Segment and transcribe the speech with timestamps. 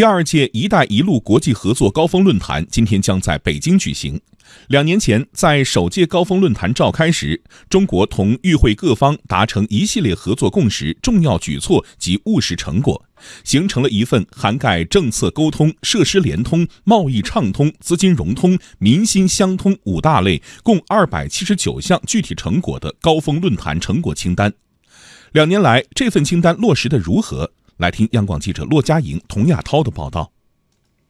[0.00, 4.18] 第二届“一带一路”国际合作高峰论坛今天将在北京举行。
[4.68, 13.04] 两年前，在首届高峰论坛召开时，中国同与会各方达成一系列合作共识、重要举措及务实成果，
[13.44, 24.54] 形成了一份涵盖政策沟通、设施联通、贸易畅通、资金融通、民心相通五大类，共二百七十九项具体成果的高峰论坛成果清单。
[25.32, 27.52] 两年来，这份清单落实的如何？
[27.80, 30.30] 来听央广记者骆佳莹、童亚涛的报道。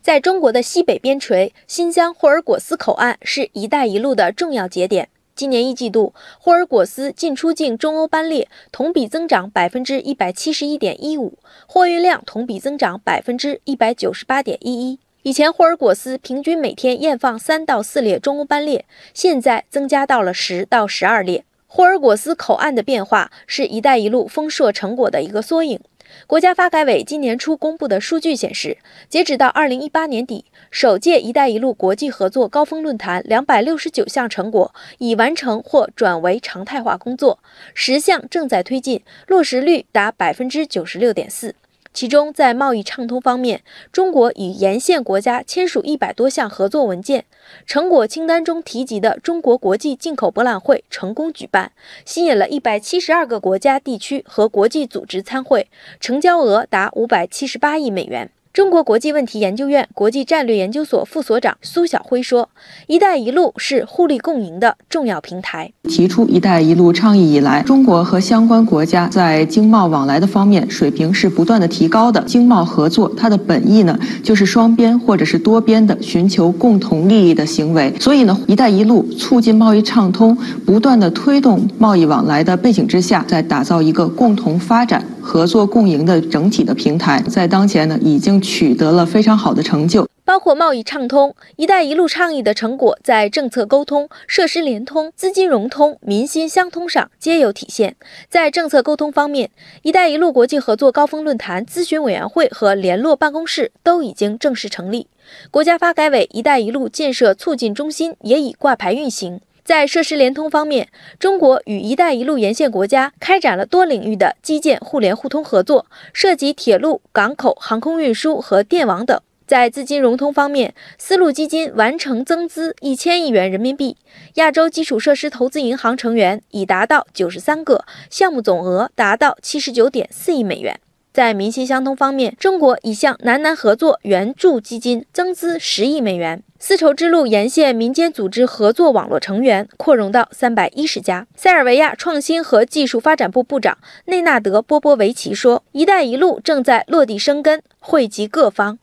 [0.00, 5.08] 在中国的西北边陲，新疆霍尔果斯口岸是一带一路的重要节点。
[5.34, 11.36] 今年一季度，霍尔果斯进出境中欧班列同比增长百分之一百七十一点一五，
[11.66, 15.00] 货运量同比增长百分之一百九十八点一一。
[15.22, 21.44] 以前霍尔果斯平均每天验放三到四列中欧班列，现在增加到了十到十二列。
[21.66, 25.80] 霍尔果斯口岸的变化是一带一路丰硕成果的一个缩影。
[26.26, 37.38] 国家发改委今年初公布的数据显示，截止到二零一八年底，首届“一带一路”国际合作高峰论坛两百六十九项成果已完成或转为常态化工作，
[37.74, 41.54] 十项正在推进，落实率达百分之九十六点四。
[41.92, 43.62] 其中，在贸易畅通方面，
[43.92, 47.24] 中国与沿线国家签署一百多项合作文件。
[47.66, 51.72] 成果清单中提及的中国国际进口博览会成功举办，
[52.04, 55.68] 吸引了一百七十二个国家、地区和国际组织参会，
[56.00, 58.30] 成交额达五百七十八亿美元。
[58.52, 62.50] 中国国际问题研究院国际战略研究所副所长苏晓辉说
[62.86, 65.72] ：“一带一路是互利共赢的重要平台。
[65.84, 72.22] 提出‘一带一路’倡议以来，中国和相关国家在经贸往来的方面水平是不断的提高的。
[72.26, 77.94] 经贸合作它的本意呢，就是双边或者是多边的寻求共同利益的行为。
[77.98, 97.94] 所以呢，‘一带一路’促进贸易畅通，不断的推动贸易往来的背景之下，在打造一个共同发展。”合作共赢的整体的平台，在当前呢，已经取得了非常好的成就，包括贸易畅通、一带一路倡议的成果，在政策沟通、设施联通、资金融通、民心相通上皆有体现。
[98.28, 99.50] 在政策沟通方面，
[99.82, 105.06] 一带一路国际合作高峰论坛咨询委员会和联络办公室都已经正式成立，
[105.50, 109.40] 国家发改委一带一路建设促进中心也已挂牌运行。
[109.64, 110.88] 在设施联通方面，
[111.20, 119.20] 中国与“一带一路”沿线国家开展了多领域的基建互联互通合作，涉及铁路、港口、航空运输和电网等。
[119.46, 123.96] 在资金融通方面，丝路基金完成增资一千亿元人民币，
[124.34, 130.80] 亚洲基础设施投资银行成员已达到九十三个，项目总额达到七十九点四亿美元。
[131.12, 141.26] 在民心相通方面，中国已向南南合作援助基金增资十亿美元，丝绸之路沿线民间组织合作网络成员扩容到三百一十家。
[141.34, 148.78] 塞尔维亚创新和技术发展部部长内纳德·波波维奇说：“一带一路正在落地生根，惠及各方。”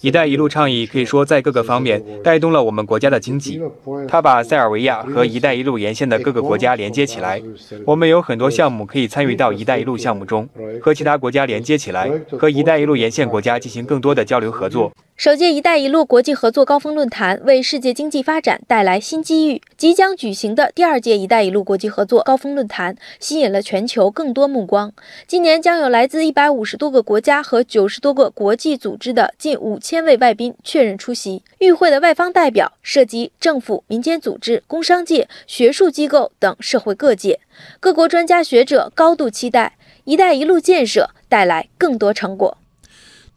[0.00, 3.60] 一带一路倡议可以说在各个方面带动了我们国家的经济。
[4.06, 7.42] 它把塞尔维亚和一带一路沿线的各个国家连接起来。
[7.84, 10.48] 我们有很多项目可以参与到一带一路项目中，
[10.80, 14.92] 和其他国家连接起来，和一带一路沿线国家进行更多的交流合作。
[15.18, 19.60] 首届“一带一路”国际合作高峰论坛为世界经济发展带来新机遇。
[19.76, 24.92] 即将举行的第二届“一带一路”国际合作高峰论坛吸引了全球更多目光。
[25.26, 31.42] 今年将有来自一百五十多个国家和九十多个国际组织的近五千位外宾确认出席。
[31.58, 37.40] 与会的外方代表涉及政府、民间组织、工商界、学术机构等社会各界。
[37.80, 42.58] 各国专家学者高度期待“一带一路”建设带来更多成果。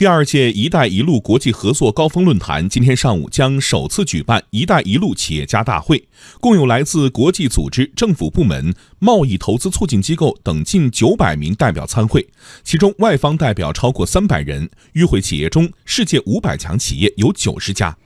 [0.02, 6.08] 第二届“一带一路”国际合作高峰论坛今天上午将首次举办“一带一路”企业家大会，
[6.40, 12.28] 共有来自国际组织、政府部门、贸易投资促进机构等近九百名代表参会，
[12.64, 14.68] 其中外方代表超过三百人。
[14.94, 17.96] 与会企业中，世界五百强企业有九十家。